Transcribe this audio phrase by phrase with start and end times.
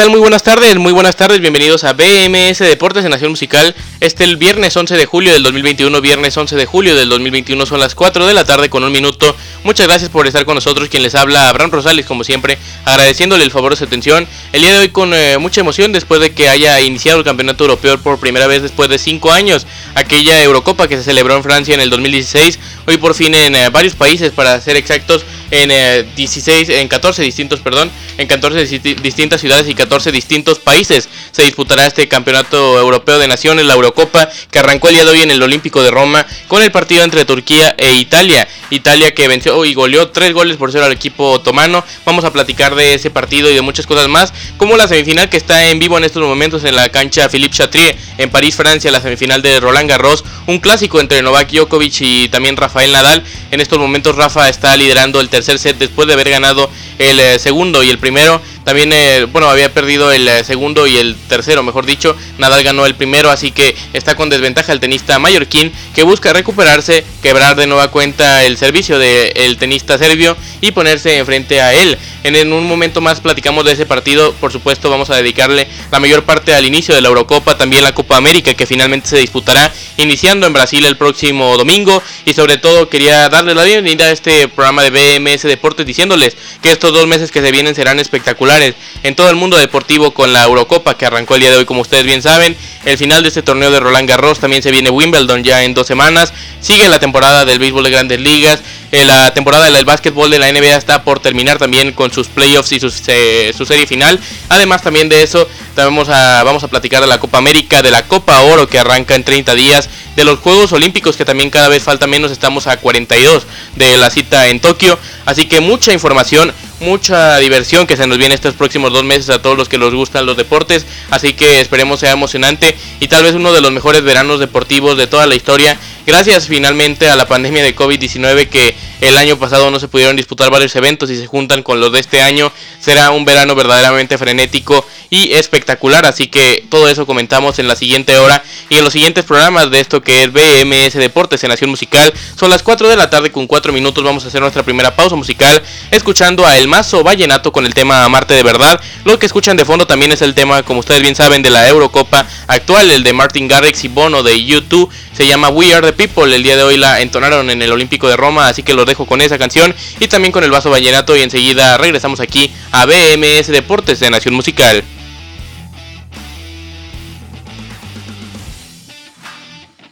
[0.00, 0.08] Tal?
[0.08, 3.74] Muy buenas tardes, muy buenas tardes, bienvenidos a BMS Deportes en Nación Musical.
[4.00, 7.80] Este el viernes 11 de julio del 2021, viernes 11 de julio del 2021 son
[7.80, 9.36] las 4 de la tarde con un minuto.
[9.62, 13.50] Muchas gracias por estar con nosotros, quien les habla Abraham Rosales, como siempre, agradeciéndole el
[13.50, 14.26] favor de su atención.
[14.54, 17.64] El día de hoy con eh, mucha emoción después de que haya iniciado el Campeonato
[17.64, 21.74] Europeo por primera vez después de 5 años, aquella Eurocopa que se celebró en Francia
[21.74, 26.68] en el 2016, hoy por fin en eh, varios países, para ser exactos, en 16,
[26.68, 28.64] eh, en 14 distintos, perdón, en 14
[29.02, 34.28] distintas ciudades y 14 distintos países se disputará este campeonato europeo de naciones, la Eurocopa,
[34.50, 37.24] que arrancó el día de hoy en el Olímpico de Roma con el partido entre
[37.24, 38.46] Turquía e Italia.
[38.70, 41.84] Italia que venció y goleó tres goles por cero al equipo otomano.
[42.04, 45.36] Vamos a platicar de ese partido y de muchas cosas más, como la semifinal que
[45.36, 49.00] está en vivo en estos momentos en la cancha Philippe Chatrier en París, Francia, la
[49.00, 53.24] semifinal de Roland Garros, un clásico entre Novak Djokovic y también Rafael Nadal.
[53.50, 57.38] En estos momentos Rafa está liderando el tercer set después de haber ganado el eh,
[57.38, 58.40] segundo y el primero.
[58.64, 62.14] También, eh, bueno, había perdido el eh, segundo y el tercero, mejor dicho.
[62.38, 67.04] Nadal ganó el primero, así que está con desventaja el tenista mallorquín que busca recuperarse,
[67.22, 71.96] quebrar de nueva cuenta el servicio del tenista serbio y ponerse enfrente a él.
[72.22, 76.24] En, un momento más platicamos de ese partido, por supuesto vamos a dedicarle la mayor
[76.24, 80.46] parte al inicio de la Eurocopa, también la Copa América que finalmente se disputará iniciando
[80.46, 84.82] en Brasil el próximo domingo y sobre todo quería darles la bienvenida a este programa
[84.82, 89.30] de BMS Deportes diciéndoles que estos dos meses que se vienen serán espectaculares en todo
[89.30, 92.22] el mundo deportivo con la Eurocopa que arrancó el día de hoy como ustedes bien
[92.22, 95.74] saben, el final de este torneo de Roland Garros también se viene Wimbledon ya en
[95.74, 98.60] dos semanas, sigue la temporada del béisbol de grandes ligas,
[98.92, 102.72] eh, la temporada del básquetbol de la NBA está por terminar también con sus playoffs
[102.72, 104.18] y su serie final.
[104.48, 108.06] Además también de eso, vamos a, vamos a platicar de la Copa América, de la
[108.06, 111.82] Copa Oro que arranca en 30 días, de los Juegos Olímpicos que también cada vez
[111.84, 113.46] falta menos, estamos a 42
[113.76, 114.98] de la cita en Tokio.
[115.24, 119.40] Así que mucha información, mucha diversión que se nos viene estos próximos dos meses a
[119.40, 120.86] todos los que les gustan los deportes.
[121.10, 125.06] Así que esperemos sea emocionante y tal vez uno de los mejores veranos deportivos de
[125.06, 125.78] toda la historia.
[126.06, 130.50] Gracias finalmente a la pandemia de COVID-19 que el año pasado no se pudieron disputar
[130.50, 132.52] varios eventos y se juntan con los de este año.
[132.80, 136.06] Será un verano verdaderamente frenético y espectacular.
[136.06, 139.80] Así que todo eso comentamos en la siguiente hora y en los siguientes programas de
[139.80, 142.12] esto que es BMS Deportes en Nación Musical.
[142.38, 144.04] Son las 4 de la tarde con 4 minutos.
[144.04, 148.04] Vamos a hacer nuestra primera pausa musical escuchando a El Mazo Vallenato con el tema
[148.04, 148.80] Amarte de Verdad.
[149.04, 151.68] Lo que escuchan de fondo también es el tema, como ustedes bien saben, de la
[151.68, 154.90] Eurocopa actual, el de Martin Garrix y Bono de YouTube.
[155.16, 156.34] Se llama We Are the People.
[156.34, 159.06] El día de hoy la entonaron en el Olímpico de Roma, así que los dejo
[159.06, 163.46] con esa canción y también con el vaso vallenato y enseguida regresamos aquí a BMS
[163.46, 164.84] Deportes de Nación Musical.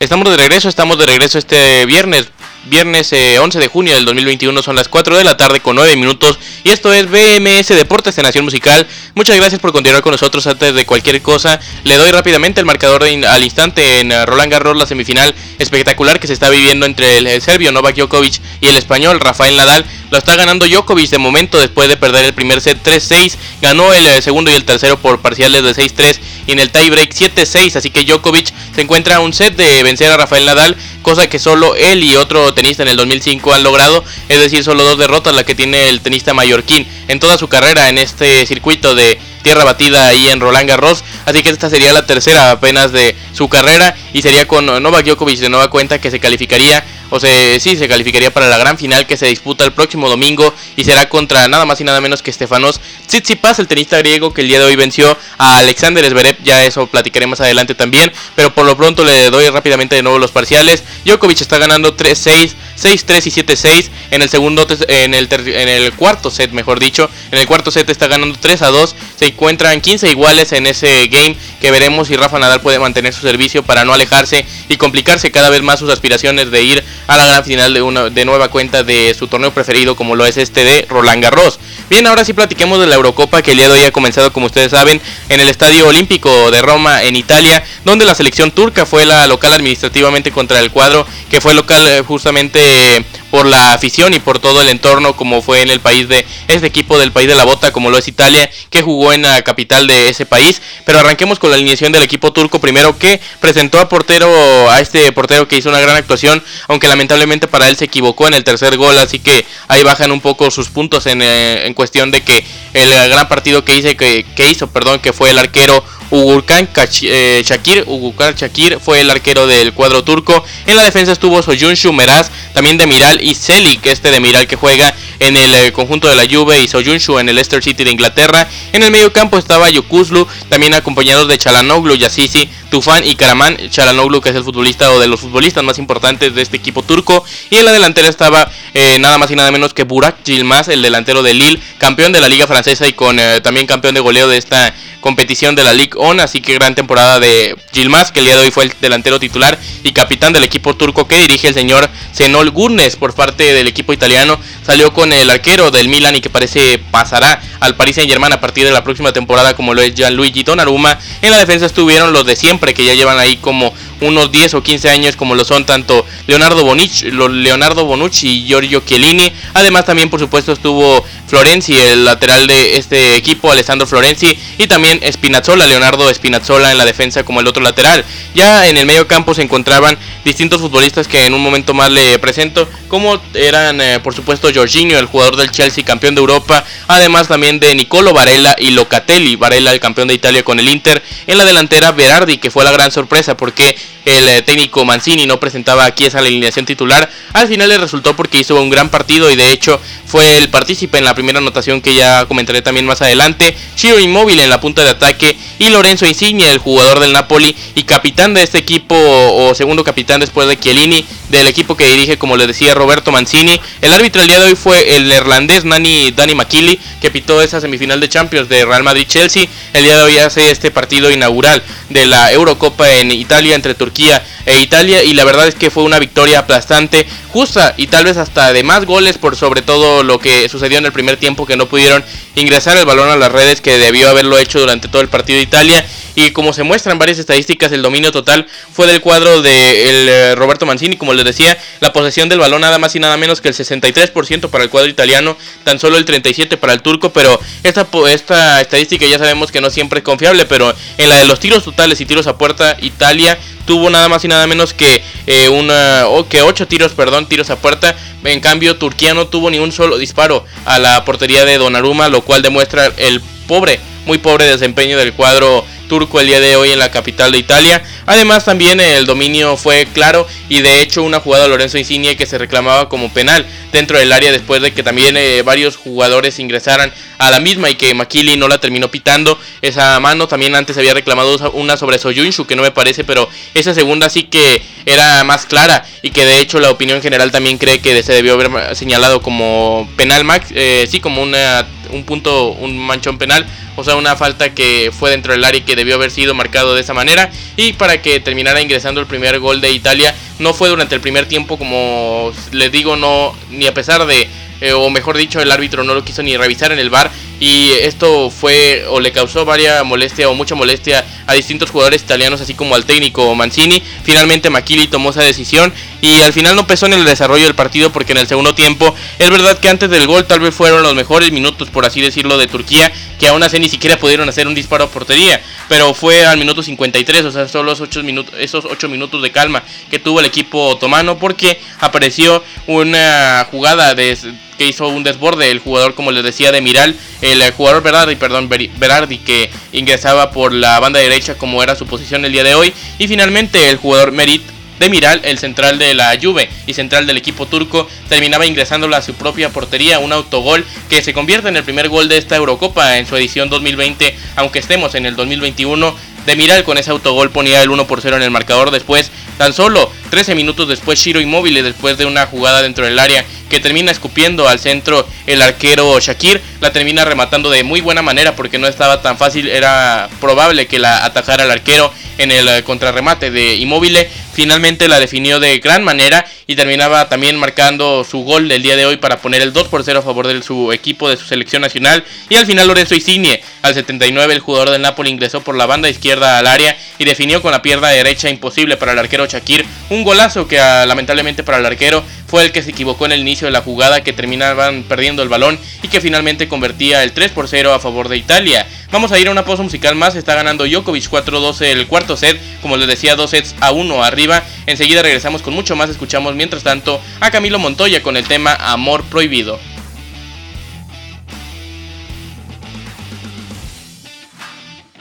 [0.00, 2.31] Estamos de regreso, estamos de regreso este viernes
[2.68, 5.96] viernes 11 eh, de junio del 2021, son las 4 de la tarde con 9
[5.96, 8.86] minutos y esto es BMS Deportes de Nación Musical.
[9.14, 11.60] Muchas gracias por continuar con nosotros antes de cualquier cosa.
[11.84, 16.26] Le doy rápidamente el marcador al instante en eh, Roland Garros, la semifinal espectacular que
[16.26, 19.84] se está viviendo entre el serbio Novak Djokovic y el español Rafael Nadal.
[20.10, 23.36] Lo está ganando Djokovic de momento después de perder el primer set 3-6.
[23.60, 26.18] Ganó el eh, segundo y el tercero por parciales de 6-3
[26.48, 27.76] y en el tiebreak 7-6.
[27.76, 31.38] Así que Djokovic se encuentra a un set de vencer a Rafael Nadal, cosa que
[31.38, 34.03] solo él y otro tenista en el 2005 han logrado.
[34.28, 37.91] Es decir, solo dos derrotas la que tiene el tenista mallorquín en toda su carrera
[37.91, 41.04] en este circuito de tierra batida ahí en Roland Garros.
[41.26, 45.38] Así que esta sería la tercera apenas de su carrera y sería con Novak Djokovic
[45.38, 49.06] de nueva cuenta que se calificaría o sea, sí, se calificaría para la gran final
[49.06, 52.32] que se disputa el próximo domingo y será contra nada más y nada menos que
[52.32, 56.65] Stefanos Tsitsipas, el tenista griego que el día de hoy venció a Alexander Zverev, ya
[56.66, 60.32] eso platicaré más adelante también, pero por lo pronto le doy rápidamente de nuevo los
[60.32, 60.82] parciales.
[61.06, 66.30] Djokovic está ganando 3-6, 6-3 y 7-6 en el segundo en el en el cuarto
[66.30, 67.09] set, mejor dicho.
[67.30, 68.95] En el cuarto set está ganando 3 a 2.
[69.28, 73.63] Encuentran 15 iguales en ese game que veremos si Rafa Nadal puede mantener su servicio
[73.63, 77.45] para no alejarse y complicarse cada vez más sus aspiraciones de ir a la gran
[77.45, 80.86] final de, una, de nueva cuenta de su torneo preferido como lo es este de
[80.89, 81.59] Roland Garros.
[81.91, 84.47] Bien, ahora sí platiquemos de la Eurocopa que el día de hoy ha comenzado como
[84.47, 89.07] ustedes saben en el Estadio Olímpico de Roma en Italia, donde la selección turca fue
[89.07, 94.21] la local administrativamente contra el cuadro que fue local eh, justamente por la afición y
[94.21, 97.34] por todo el entorno como fue en el país de este equipo del país de
[97.34, 100.60] la bota como lo es Italia que jugó en capital de ese país.
[100.84, 105.10] Pero arranquemos con la alineación del equipo turco primero que presentó a portero a este
[105.12, 108.76] portero que hizo una gran actuación aunque lamentablemente para él se equivocó en el tercer
[108.76, 112.44] gol así que ahí bajan un poco sus puntos en, eh, en cuestión de que
[112.74, 116.69] el gran partido que, hice, que, que hizo perdón que fue el arquero Ugurkan
[117.03, 120.43] eh, Shakir, Ugurkan Shakir fue el arquero del cuadro turco.
[120.66, 124.57] En la defensa estuvo Soyunshu Meraz, también de Miral y Selik, este de Miral que
[124.57, 127.91] juega en el eh, conjunto de la Juve y Soyunshu en el Leicester City de
[127.91, 128.49] Inglaterra.
[128.72, 133.57] En el medio campo estaba Yokuslu, también acompañados de Chalanoglu, Yassisi, Tufan y Karaman.
[133.71, 137.22] Chalanoglu que es el futbolista o de los futbolistas más importantes de este equipo turco.
[137.51, 140.81] Y en la delantera estaba eh, nada más y nada menos que Burak Yilmaz, el
[140.81, 144.39] delantero de Lille, campeón de la liga francesa y con también campeón de goleo de
[144.39, 148.42] esta competición de la Ligue Así que gran temporada de Gilmas, que el día de
[148.42, 152.50] hoy fue el delantero titular y capitán del equipo turco que dirige el señor Zenol
[152.50, 154.39] Gurnes por parte del equipo italiano.
[154.65, 158.41] Salió con el arquero del Milan y que parece pasará al Paris Saint Germain a
[158.41, 160.98] partir de la próxima temporada como lo es Gianluigi Donnarumma.
[161.21, 164.62] En la defensa estuvieron los de siempre que ya llevan ahí como unos 10 o
[164.62, 169.33] 15 años como lo son tanto Leonardo Bonucci, Leonardo Bonucci y Giorgio Chiellini.
[169.54, 175.00] Además también por supuesto estuvo Florenzi, el lateral de este equipo, Alessandro Florenzi, y también
[175.12, 178.04] Spinazzola, Leonardo Spinazzola en la defensa como el otro lateral.
[178.34, 182.18] Ya en el medio campo se encontraban distintos futbolistas que en un momento más le
[182.18, 187.28] presento, como eran eh, por supuesto Jorginho, el jugador del Chelsea, campeón de Europa, además
[187.28, 191.38] también de Nicolo Varela y Locatelli, Varela el campeón de Italia con el Inter, en
[191.38, 193.76] la delantera Berardi, que fue la gran sorpresa porque
[194.16, 198.39] el eh, técnico Mancini no presentaba aquí esa alineación titular, al final le resultó porque
[198.39, 201.95] hizo un gran partido y de hecho fue el partícipe en la primera anotación que
[201.95, 203.57] ya comentaré también más adelante.
[203.77, 207.83] Chiro Inmóvil en la punta de ataque y Lorenzo Insigne, el jugador del Napoli y
[207.83, 212.36] capitán de este equipo o segundo capitán después de Chiellini del equipo que dirige, como
[212.36, 213.60] le decía Roberto Mancini.
[213.80, 217.60] El árbitro el día de hoy fue el neerlandés Nani Dani Makili, que pitó esa
[217.60, 219.47] semifinal de Champions de Real Madrid-Chelsea.
[219.72, 224.22] El día de hoy hace este partido inaugural de la Eurocopa en Italia entre Turquía
[224.47, 228.16] e Italia y la verdad es que fue una victoria aplastante, justa y tal vez
[228.16, 231.57] hasta de más goles por sobre todo lo que sucedió en el primer tiempo que
[231.57, 232.04] no pudieron
[232.34, 235.42] ingresar el balón a las redes que debió haberlo hecho durante todo el partido de
[235.42, 235.84] Italia
[236.15, 240.34] y como se muestran varias estadísticas el dominio total fue del cuadro de el, eh,
[240.34, 243.48] Roberto Mancini como les decía la posesión del balón nada más y nada menos que
[243.48, 247.86] el 63% para el cuadro italiano tan solo el 37% para el turco pero esta,
[248.10, 251.65] esta estadística ya sabemos que no siempre es confiable pero en la de los tiros
[251.65, 253.38] totales y tiros a puerta Italia
[253.68, 257.56] tuvo nada más y nada menos que eh, una que 8 tiros perdón tiros a
[257.56, 257.94] puerta.
[258.25, 262.23] En cambio Turquía no tuvo ni un solo disparo a la portería de Donnarumma lo
[262.23, 266.78] cual demuestra el pobre muy pobre desempeño del cuadro turco el día de hoy en
[266.78, 267.82] la capital de Italia.
[268.06, 272.26] Además también el dominio fue claro y de hecho una jugada de Lorenzo Insigne que
[272.26, 276.92] se reclamaba como penal dentro del área después de que también eh, varios jugadores ingresaran
[277.18, 280.28] a la misma y que Makili no la terminó pitando esa mano.
[280.28, 284.25] También antes había reclamado una sobre Soyunshu que no me parece, pero esa segunda sí
[284.25, 288.12] que era más clara y que de hecho la opinión general también cree que se
[288.12, 293.46] debió haber señalado como penal max, eh, sí como una, un punto, un manchón penal
[293.78, 296.75] o sea, una falta que fue dentro del área y que debió haber sido marcado
[296.75, 297.30] de esa manera.
[297.56, 301.26] Y para que terminara ingresando el primer gol de Italia, no fue durante el primer
[301.26, 304.28] tiempo, como les digo, no ni a pesar de
[304.61, 307.70] eh, o mejor dicho, el árbitro no lo quiso ni revisar en el bar y
[307.82, 312.54] esto fue o le causó varia molestia o mucha molestia a distintos jugadores italianos así
[312.54, 313.82] como al técnico Mancini.
[314.02, 317.92] Finalmente Makili tomó esa decisión y al final no pesó en el desarrollo del partido
[317.92, 320.95] porque en el segundo tiempo es verdad que antes del gol tal vez fueron los
[320.95, 324.54] mejores minutos por así decirlo de Turquía que aún así ni siquiera pudieron hacer un
[324.54, 328.64] disparo a portería, pero fue al minuto 53, o sea, solo los ocho minutos, esos
[328.64, 334.16] 8 minutos de calma que tuvo el equipo otomano porque apareció una jugada de
[334.59, 338.49] que hizo un desborde el jugador, como les decía, de Miral, el jugador Berardi, perdón,
[338.49, 342.75] Berardi, que ingresaba por la banda derecha como era su posición el día de hoy,
[342.99, 344.43] y finalmente el jugador Merit
[344.79, 349.03] de Miral, el central de la Juve y central del equipo turco, terminaba ingresando a
[349.03, 352.99] su propia portería, un autogol que se convierte en el primer gol de esta Eurocopa
[352.99, 355.95] en su edición 2020, aunque estemos en el 2021.
[356.27, 358.71] De Miral con ese autogol ponía el 1 por 0 en el marcador.
[358.71, 363.25] Después, tan solo 13 minutos después, Shiro Inmóvil, después de una jugada dentro del área
[363.49, 368.37] que termina escupiendo al centro el arquero Shakir, la termina rematando de muy buena manera
[368.37, 372.62] porque no estaba tan fácil, era probable que la atajara el arquero en el eh,
[372.65, 373.99] contrarremate de Inmóvil.
[374.33, 378.87] Finalmente la definió de gran manera y terminaba también marcando su gol del día de
[378.87, 381.62] hoy para poner el 2 por 0 a favor de su equipo, de su selección
[381.62, 382.05] nacional.
[382.29, 385.88] Y al final Lorenzo Insigne, al 79, el jugador del Napoli ingresó por la banda
[385.88, 389.65] izquierda al área y definió con la pierna derecha imposible para el arquero Shakir.
[389.90, 393.21] Un golazo que ah, lamentablemente para el arquero fue el que se equivocó en el
[393.21, 397.33] inicio de la jugada, que terminaban perdiendo el balón y que finalmente convertía el 3
[397.33, 398.66] por 0 a favor de Italia.
[398.90, 402.38] Vamos a ir a una pausa musical más, está ganando Djokovic 4-12 el cuarto set,
[402.61, 404.42] como les decía, dos sets a uno arriba.
[404.66, 409.04] Enseguida regresamos con mucho más, escuchamos mientras tanto a Camilo Montoya con el tema Amor
[409.04, 409.59] Prohibido.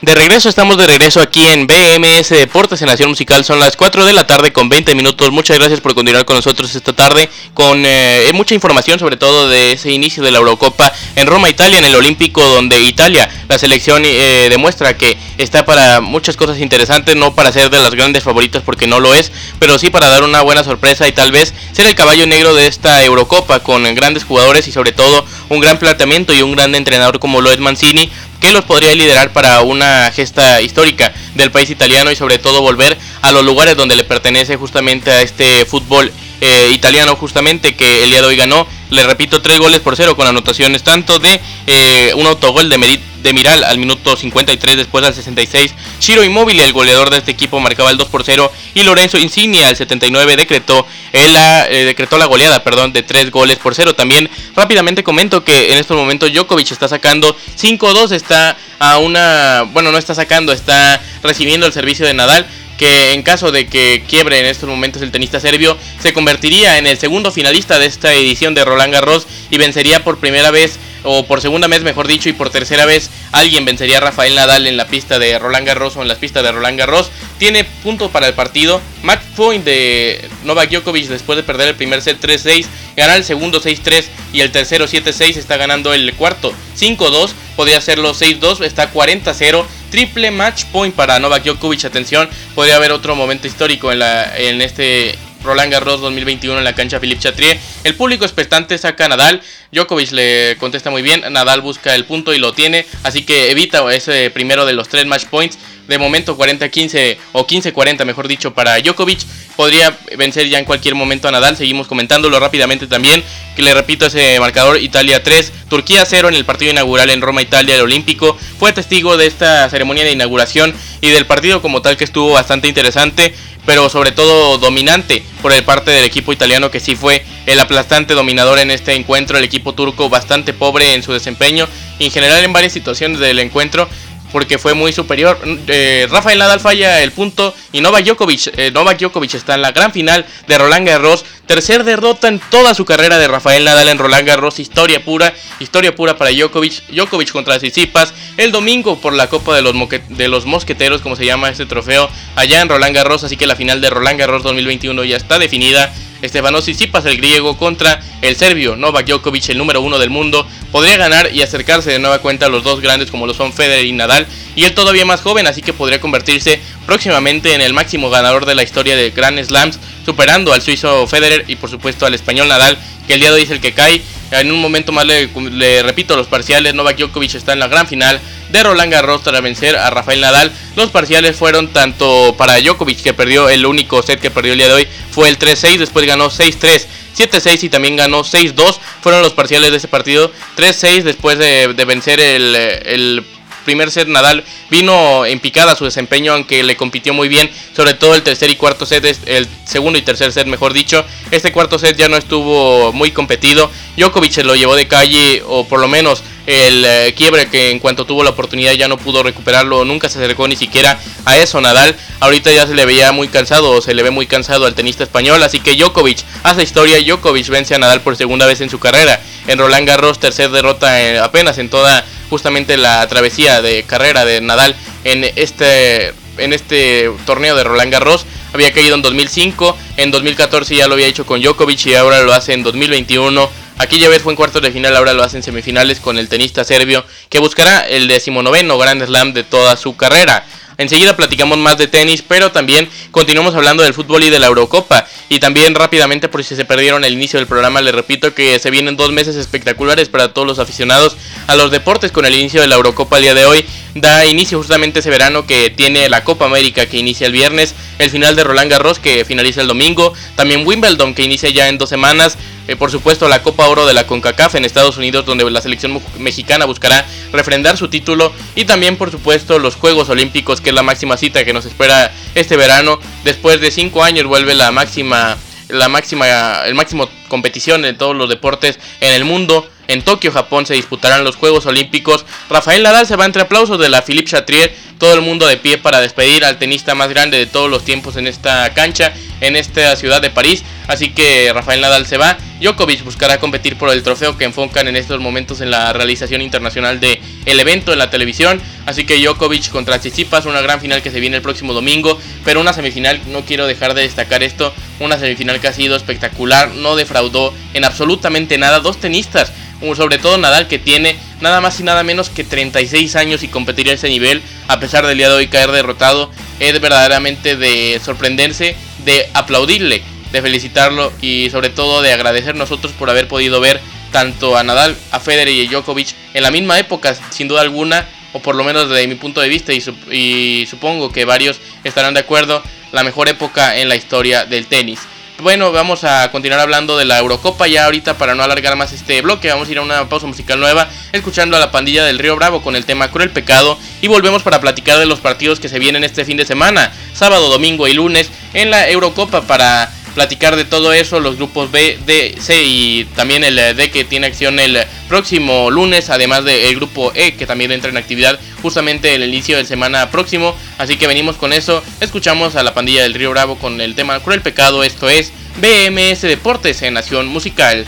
[0.08, 3.44] De regreso, estamos de regreso aquí en BMS Deportes en Nación Musical.
[3.44, 5.30] Son las 4 de la tarde con 20 minutos.
[5.30, 9.72] Muchas gracias por continuar con nosotros esta tarde con eh, mucha información, sobre todo de
[9.72, 14.02] ese inicio de la Eurocopa en Roma, Italia, en el Olímpico, donde Italia, la selección
[14.06, 18.62] eh, demuestra que está para muchas cosas interesantes, no para ser de las grandes favoritas
[18.64, 21.84] porque no lo es, pero sí para dar una buena sorpresa y tal vez ser
[21.84, 26.32] el caballo negro de esta Eurocopa con grandes jugadores y sobre todo un gran planteamiento
[26.32, 30.60] y un gran entrenador como lo es Mancini que los podría liderar para una gesta
[30.60, 35.10] histórica del país italiano y sobre todo volver a los lugares donde le pertenece justamente
[35.10, 39.58] a este fútbol eh, italiano justamente que el día de hoy ganó, le repito, tres
[39.58, 44.16] goles por cero con anotaciones tanto de eh, un autogol de, de Miral al minuto
[44.16, 48.24] 53, después al 66, Shiro Immobile, el goleador de este equipo, marcaba el 2 por
[48.24, 53.30] 0 y Lorenzo Insigne al 79 decretó, la, eh, decretó la goleada perdón, de tres
[53.30, 53.94] goles por cero.
[53.94, 59.90] También rápidamente comento que en estos momentos Djokovic está sacando 5-2, está a una, bueno,
[59.90, 62.46] no está sacando, está recibiendo el servicio de Nadal
[62.78, 66.86] que en caso de que quiebre en estos momentos el tenista serbio, se convertiría en
[66.86, 71.26] el segundo finalista de esta edición de Roland Garros y vencería por primera vez o
[71.26, 74.76] por segunda vez mejor dicho y por tercera vez alguien vencería a Rafael Nadal en
[74.76, 77.10] la pista de Roland Garros o en las pistas de Roland Garros.
[77.38, 78.80] Tiene punto para el partido.
[79.02, 79.22] Match
[79.64, 82.66] de Novak Djokovic después de perder el primer set 3-6,
[82.96, 88.14] ganar el segundo 6-3 y el tercero 7-6, está ganando el cuarto 5-2, podría hacerlo
[88.14, 89.64] 6-2, está 40-0.
[89.90, 94.60] Triple match point para Novak Djokovic, atención, podría haber otro momento histórico en, la, en
[94.60, 97.58] este Roland Garros 2021 en la cancha Philippe Chatrier.
[97.84, 99.40] El público expectante saca a Nadal.
[99.72, 101.22] Djokovic le contesta muy bien.
[101.30, 102.86] Nadal busca el punto y lo tiene.
[103.02, 105.58] Así que evita ese primero de los tres match points.
[105.88, 109.20] De momento 40-15 o 15-40 mejor dicho para Djokovic.
[109.56, 111.56] Podría vencer ya en cualquier momento a Nadal.
[111.56, 113.22] Seguimos comentándolo rápidamente también.
[113.56, 114.80] Que le repito ese marcador.
[114.80, 118.36] Italia 3, Turquía 0 en el partido inaugural en Roma, Italia, el Olímpico.
[118.58, 122.68] Fue testigo de esta ceremonia de inauguración y del partido como tal que estuvo bastante
[122.68, 123.34] interesante
[123.68, 128.14] pero sobre todo dominante por el parte del equipo italiano que sí fue el aplastante
[128.14, 131.66] dominador en este encuentro, el equipo turco bastante pobre en su desempeño
[131.98, 133.88] y en general en varias situaciones del encuentro
[134.32, 135.38] porque fue muy superior.
[135.66, 139.72] Eh, Rafael Nadal falla el punto y Novak Djokovic, eh, Novak Djokovic está en la
[139.72, 141.24] gran final de Roland Garros.
[141.48, 144.58] Tercer derrota en toda su carrera de Rafael Nadal en Roland Garros.
[144.58, 146.86] Historia pura, historia pura para Djokovic.
[146.88, 149.74] Djokovic contra Tsitsipas el domingo por la Copa de los,
[150.10, 153.24] de los Mosqueteros, como se llama este trofeo, allá en Roland Garros.
[153.24, 155.90] Así que la final de Roland Garros 2021 ya está definida.
[156.20, 160.96] Estefanos Tsitsipas, el griego, contra el serbio Novak Djokovic, el número uno del mundo, podría
[160.96, 163.92] ganar y acercarse de nueva cuenta a los dos grandes como lo son Federer y
[163.92, 164.26] Nadal,
[164.56, 168.56] y él todavía más joven, así que podría convertirse próximamente en el máximo ganador de
[168.56, 172.78] la historia de Grand Slams, superando al suizo Federer y por supuesto al español Nadal,
[173.06, 174.02] que el día de hoy es el que cae.
[174.30, 178.20] En un momento más le, repito los parciales, Novak Djokovic está en la gran final
[178.50, 180.52] de Roland Garros para vencer a Rafael Nadal.
[180.76, 184.68] Los parciales fueron tanto para Djokovic, que perdió el único set que perdió el día
[184.68, 186.86] de hoy, fue el 3-6, después ganó 6-3.
[187.16, 188.78] 7-6 y también ganó 6-2.
[189.00, 190.30] Fueron los parciales de ese partido.
[190.56, 193.24] 3-6 después de, vencer el, el
[193.68, 198.14] primer set Nadal vino en picada su desempeño, aunque le compitió muy bien, sobre todo
[198.14, 201.04] el tercer y cuarto set, el segundo y tercer set, mejor dicho.
[201.30, 203.70] Este cuarto set ya no estuvo muy competido.
[203.98, 207.78] Djokovic se lo llevó de calle, o por lo menos el eh, quiebre que en
[207.78, 211.60] cuanto tuvo la oportunidad ya no pudo recuperarlo, nunca se acercó ni siquiera a eso
[211.60, 211.94] Nadal.
[212.20, 215.04] Ahorita ya se le veía muy cansado, o se le ve muy cansado al tenista
[215.04, 218.78] español, así que Djokovic hace historia, Djokovic vence a Nadal por segunda vez en su
[218.78, 219.20] carrera.
[219.46, 224.40] En Roland Garros, tercer derrota eh, apenas en toda justamente la travesía de carrera de
[224.40, 224.74] Nadal
[225.04, 228.24] en este, en este torneo de Roland Garros.
[228.54, 232.32] Había caído en 2005, en 2014 ya lo había hecho con Djokovic y ahora lo
[232.32, 233.67] hace en 2021.
[233.78, 236.28] Aquí ya ves fue en cuartos de final, ahora lo hace en semifinales con el
[236.28, 240.44] tenista serbio que buscará el decimonoveno Grand Slam de toda su carrera.
[240.78, 245.06] Enseguida platicamos más de tenis, pero también continuamos hablando del fútbol y de la Eurocopa.
[245.28, 248.70] Y también rápidamente, por si se perdieron el inicio del programa, les repito que se
[248.70, 251.16] vienen dos meses espectaculares para todos los aficionados
[251.48, 253.64] a los deportes con el inicio de la Eurocopa el día de hoy.
[253.96, 258.10] Da inicio justamente ese verano que tiene la Copa América que inicia el viernes, el
[258.10, 261.88] final de Roland Garros que finaliza el domingo, también Wimbledon que inicia ya en dos
[261.88, 262.38] semanas,
[262.68, 266.00] eh, por supuesto la Copa Oro de la CONCACAF en Estados Unidos donde la selección
[266.18, 270.82] mexicana buscará refrendar su título y también por supuesto los Juegos Olímpicos que es la
[270.82, 273.00] máxima cita que nos espera este verano.
[273.24, 275.36] Después de cinco años vuelve la máxima
[275.68, 279.68] la máxima, el máximo competición en todos los deportes en el mundo.
[279.86, 282.26] En Tokio, Japón, se disputarán los Juegos Olímpicos.
[282.50, 284.74] Rafael Nadal se va entre aplausos de la Philippe Chatrier.
[284.98, 288.16] Todo el mundo de pie para despedir al tenista más grande de todos los tiempos
[288.16, 290.64] en esta cancha, en esta ciudad de París.
[290.88, 292.36] Así que Rafael Nadal se va.
[292.60, 296.98] Djokovic buscará competir por el trofeo que enfocan en estos momentos en la realización internacional
[296.98, 298.60] del el evento en la televisión.
[298.86, 302.18] Así que Djokovic contra Tsitsipas, una gran final que se viene el próximo domingo.
[302.44, 306.70] Pero una semifinal, no quiero dejar de destacar esto, una semifinal que ha sido espectacular,
[306.70, 308.80] no defraudó en absolutamente nada.
[308.80, 309.52] Dos tenistas
[309.94, 313.88] sobre todo Nadal que tiene nada más y nada menos que 36 años y competir
[313.88, 316.30] a ese nivel, a pesar del día de hoy caer derrotado,
[316.60, 320.02] es verdaderamente de sorprenderse, de aplaudirle,
[320.32, 323.80] de felicitarlo y sobre todo de agradecer nosotros por haber podido ver
[324.12, 328.06] tanto a Nadal, a Federer y a Djokovic en la misma época, sin duda alguna,
[328.32, 332.14] o por lo menos desde mi punto de vista y, y supongo que varios estarán
[332.14, 335.00] de acuerdo, la mejor época en la historia del tenis.
[335.40, 339.22] Bueno, vamos a continuar hablando de la Eurocopa ya ahorita para no alargar más este
[339.22, 339.48] bloque.
[339.48, 342.60] Vamos a ir a una pausa musical nueva, escuchando a la pandilla del Río Bravo
[342.60, 343.78] con el tema Cruel Pecado.
[344.02, 347.50] Y volvemos para platicar de los partidos que se vienen este fin de semana, sábado,
[347.50, 352.34] domingo y lunes, en la Eurocopa para platicar de todo eso, los grupos B, D,
[352.40, 357.12] C y también el eh, D que tiene acción el próximo lunes, además del grupo
[357.14, 360.56] E que también entra en actividad justamente el inicio de semana próximo.
[360.76, 364.18] Así que venimos con eso, escuchamos a la pandilla del Río Bravo con el tema
[364.18, 367.86] Cruel Pecado, esto es BMS Deportes en Nación Musical.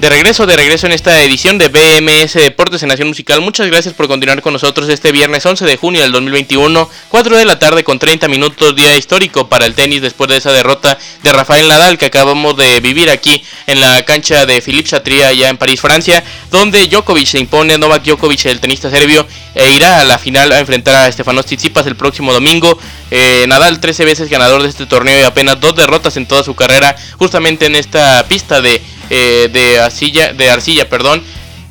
[0.00, 3.42] De regreso, de regreso en esta edición de BMS Deportes en Nación Musical.
[3.42, 7.44] Muchas gracias por continuar con nosotros este viernes 11 de junio del 2021, 4 de
[7.44, 11.32] la tarde con 30 minutos, día histórico para el tenis después de esa derrota de
[11.34, 15.58] Rafael Nadal que acabamos de vivir aquí en la cancha de Philippe Chatrier allá en
[15.58, 20.16] París, Francia, donde Djokovic se impone, Novak Djokovic, el tenista serbio, e irá a la
[20.16, 22.78] final a enfrentar a Stefanos Tsitsipas el próximo domingo.
[23.10, 26.54] Eh, Nadal 13 veces ganador de este torneo y apenas dos derrotas en toda su
[26.54, 28.80] carrera, justamente en esta pista de
[29.10, 31.20] eh, de, arcilla, de arcilla, perdón,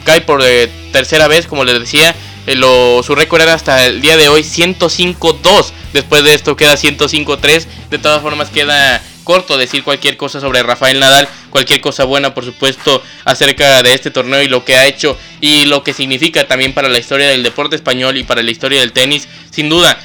[0.04, 2.14] cae por eh, tercera vez, como les decía.
[2.46, 5.72] Eh, lo, su récord era hasta el día de hoy 105-2.
[5.94, 7.66] Después de esto queda 105-3.
[7.90, 12.44] De todas formas queda corto decir cualquier cosa sobre Rafael Nadal, cualquier cosa buena por
[12.44, 16.74] supuesto acerca de este torneo y lo que ha hecho y lo que significa también
[16.74, 19.28] para la historia del deporte español y para la historia del tenis.
[19.52, 19.98] Sin duda,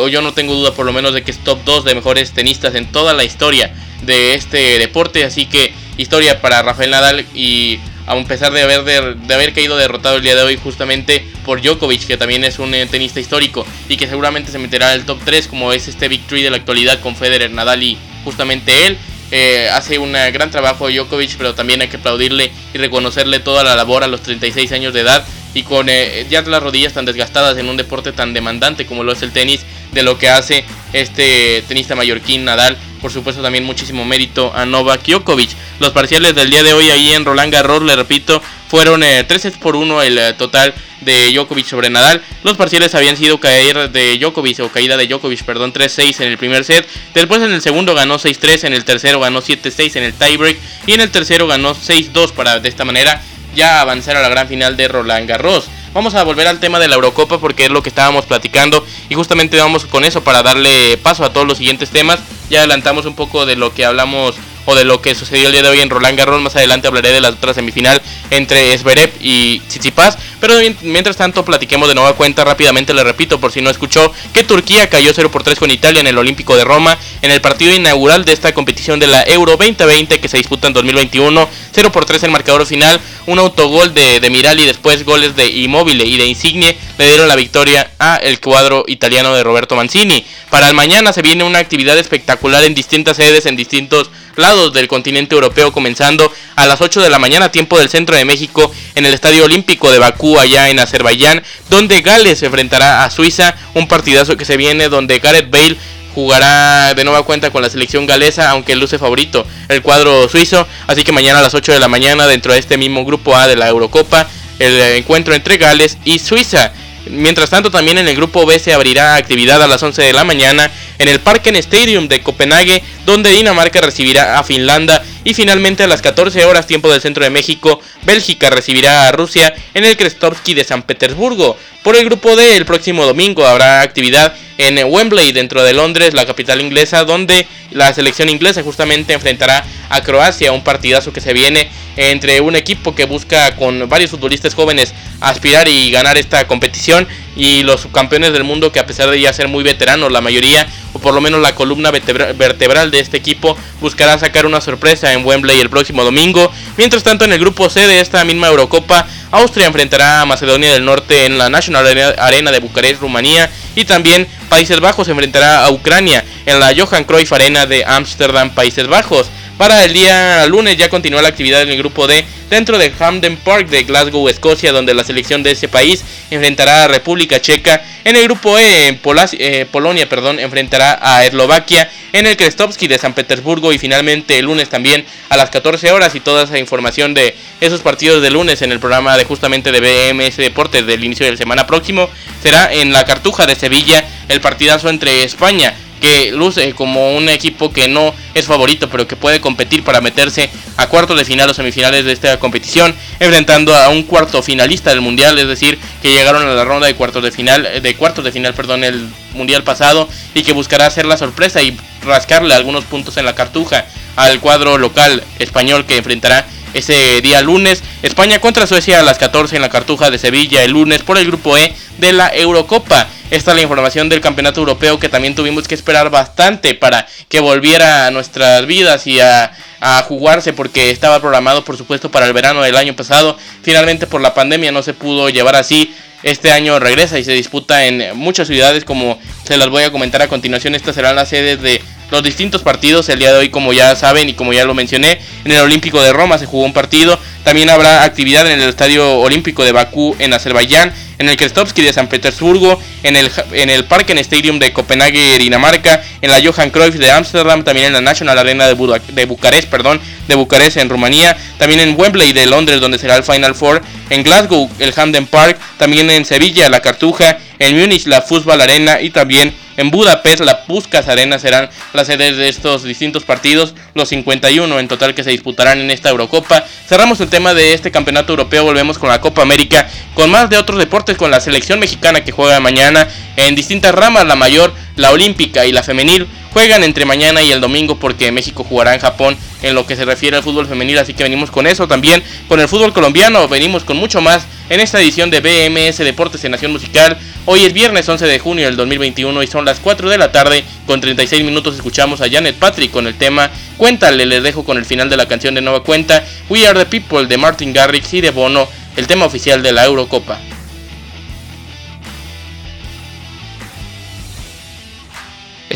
[0.00, 2.32] o yo no tengo duda por lo menos de que es top 2 de mejores
[2.32, 3.70] tenistas en toda la historia
[4.02, 9.34] de este deporte, así que historia para Rafael Nadal y a pesar de haber, de,
[9.34, 12.86] haber caído derrotado el día de hoy justamente por Djokovic, que también es un eh,
[12.86, 16.48] tenista histórico y que seguramente se meterá al top 3 como es este Big de
[16.50, 18.96] la actualidad con Federer, Nadal y justamente él.
[19.30, 23.76] Eh, hace un gran trabajo Djokovic, pero también hay que aplaudirle y reconocerle toda la
[23.76, 27.58] labor a los 36 años de edad y con eh, ya las rodillas tan desgastadas
[27.58, 31.62] en un deporte tan demandante como lo es el tenis, de lo que hace este
[31.68, 32.76] tenista mallorquín Nadal.
[33.00, 35.50] Por supuesto también muchísimo mérito a Novak Djokovic.
[35.78, 39.52] Los parciales del día de hoy ahí en Roland Garros, le repito, fueron 3 eh,
[39.60, 42.22] por 1 el eh, total de Djokovic sobre Nadal.
[42.42, 46.38] Los parciales habían sido caer de Djokovic o caída de Djokovic, perdón, 3-6 en el
[46.38, 46.86] primer set.
[47.14, 50.92] Después en el segundo ganó 6-3, en el tercero ganó 7-6 en el tiebreak y
[50.92, 53.22] en el tercero ganó 6-2 para de esta manera
[53.54, 55.68] ya avanzar a la gran final de Roland Garros.
[55.94, 59.14] Vamos a volver al tema de la Eurocopa porque es lo que estábamos platicando y
[59.14, 62.20] justamente vamos con eso para darle paso a todos los siguientes temas.
[62.50, 65.62] Ya adelantamos un poco de lo que hablamos o de lo que sucedió el día
[65.62, 66.42] de hoy en Roland Garros.
[66.42, 70.18] Más adelante hablaré de la otra semifinal entre Zverev y Tsitsipas.
[70.40, 72.92] Pero mientras tanto, platiquemos de nueva cuenta rápidamente.
[72.92, 76.06] Le repito, por si no escuchó, que Turquía cayó 0 por 3 con Italia en
[76.06, 80.20] el Olímpico de Roma en el partido inaugural de esta competición de la Euro 2020
[80.20, 81.48] que se disputa en 2021.
[81.72, 83.00] 0 por 3 el marcador final.
[83.28, 87.36] Un autogol de, de Mirali, después goles de Immobile y de Insigne le dieron la
[87.36, 90.24] victoria a el cuadro italiano de Roberto Mancini.
[90.48, 94.88] Para el mañana se viene una actividad espectacular en distintas sedes, en distintos lados del
[94.88, 99.04] continente europeo, comenzando a las 8 de la mañana, tiempo del centro de México, en
[99.04, 103.88] el Estadio Olímpico de Bakú, allá en Azerbaiyán, donde Gales se enfrentará a Suiza, un
[103.88, 105.76] partidazo que se viene donde Gareth Bale
[106.18, 110.66] jugará de nueva cuenta con la selección galesa, aunque luce favorito el cuadro suizo.
[110.88, 113.46] Así que mañana a las 8 de la mañana, dentro de este mismo grupo A
[113.46, 114.26] de la Eurocopa,
[114.58, 116.72] el encuentro entre Gales y Suiza.
[117.08, 120.24] Mientras tanto, también en el grupo B se abrirá actividad a las 11 de la
[120.24, 125.86] mañana en el Parken Stadium de Copenhague, donde Dinamarca recibirá a Finlandia y finalmente a
[125.86, 130.54] las 14 horas tiempo del centro de México, Bélgica recibirá a Rusia en el Krestovsky
[130.54, 131.54] de San Petersburgo.
[131.82, 136.24] Por el grupo D, el próximo domingo habrá actividad en Wembley, dentro de Londres, la
[136.24, 141.68] capital inglesa, donde la selección inglesa justamente enfrentará a Croacia, un partidazo que se viene
[141.98, 147.06] entre un equipo que busca con varios futbolistas jóvenes aspirar y ganar esta competición
[147.38, 150.68] y los subcampeones del mundo que a pesar de ya ser muy veteranos, la mayoría,
[150.92, 155.24] o por lo menos la columna vertebral de este equipo, buscará sacar una sorpresa en
[155.24, 156.50] Wembley el próximo domingo.
[156.76, 160.84] Mientras tanto, en el grupo C de esta misma Eurocopa, Austria enfrentará a Macedonia del
[160.84, 161.86] Norte en la National
[162.18, 167.32] Arena de Bucarest, Rumanía, y también Países Bajos enfrentará a Ucrania en la Johan Cruyff
[167.32, 169.28] Arena de Ámsterdam, Países Bajos.
[169.56, 173.36] Para el día lunes ya continúa la actividad en el grupo D dentro de Hampden
[173.36, 177.82] Park de Glasgow, Escocia, donde la selección de ese país enfrentará a República Checa.
[178.04, 179.00] En el grupo E, en
[179.38, 181.90] eh, Polonia perdón, enfrentará a Eslovaquia.
[182.12, 186.14] En el Krestovsky de San Petersburgo y finalmente el lunes también a las 14 horas
[186.14, 189.80] y toda esa información de esos partidos de lunes en el programa de justamente de
[189.80, 192.08] BMS Deportes del inicio de la semana próximo
[192.42, 197.72] será en la Cartuja de Sevilla el partidazo entre España que luce como un equipo
[197.72, 201.54] que no es favorito, pero que puede competir para meterse a cuartos de final o
[201.54, 206.42] semifinales de esta competición, enfrentando a un cuarto finalista del mundial, es decir, que llegaron
[206.42, 210.08] a la ronda de cuartos de final, de cuartos de final, perdón, el mundial pasado
[210.34, 214.78] y que buscará hacer la sorpresa y rascarle algunos puntos en la cartuja al cuadro
[214.78, 217.82] local español que enfrentará ese día lunes.
[218.02, 221.26] España contra Suecia a las 14 en la Cartuja de Sevilla el lunes por el
[221.26, 223.08] grupo E de la Eurocopa.
[223.30, 227.40] Esta es la información del campeonato europeo que también tuvimos que esperar bastante para que
[227.40, 232.32] volviera a nuestras vidas y a, a, jugarse porque estaba programado por supuesto para el
[232.32, 233.36] verano del año pasado.
[233.62, 235.94] Finalmente por la pandemia no se pudo llevar así.
[236.22, 240.20] Este año regresa y se disputa en muchas ciudades como se las voy a comentar
[240.20, 240.74] a continuación.
[240.74, 243.08] Estas serán las sedes de los distintos partidos.
[243.08, 246.02] El día de hoy, como ya saben y como ya lo mencioné, en el Olímpico
[246.02, 247.18] de Roma se jugó un partido.
[247.44, 251.92] También habrá actividad en el Estadio Olímpico de Bakú en Azerbaiyán, en el Krestovsky de
[251.92, 256.96] San Petersburgo, en el, en el Parken Stadium de Copenhague, Dinamarca, en la Johan Cruyff
[256.96, 261.36] de Ámsterdam, también en la National Arena de, de Bucarest, perdón, de Bucarest en Rumanía,
[261.58, 265.58] también en Wembley de Londres donde será el Final Four, en Glasgow el Hamden Park,
[265.76, 270.64] también en Sevilla la Cartuja, en Múnich la Fútbol Arena y también en Budapest, la
[270.64, 275.30] Puskas Arena serán las sedes de estos distintos partidos, los 51 en total que se
[275.30, 276.64] disputarán en esta Eurocopa.
[276.88, 280.58] Cerramos el tema de este campeonato europeo, volvemos con la Copa América, con más de
[280.58, 285.12] otros deportes, con la selección mexicana que juega mañana en distintas ramas, la mayor, la
[285.12, 286.26] olímpica y la femenil.
[286.52, 290.04] Juegan entre mañana y el domingo porque México jugará en Japón en lo que se
[290.04, 292.22] refiere al fútbol femenil, así que venimos con eso también.
[292.48, 296.52] Con el fútbol colombiano venimos con mucho más en esta edición de BMS Deportes en
[296.52, 297.18] Nación Musical.
[297.44, 300.64] Hoy es viernes 11 de junio del 2021 y son las 4 de la tarde.
[300.86, 304.84] Con 36 minutos escuchamos a Janet Patrick con el tema Cuéntale, les dejo con el
[304.84, 308.20] final de la canción de Nueva Cuenta, We Are the People de Martin Garrix y
[308.20, 310.40] de Bono, el tema oficial de la Eurocopa.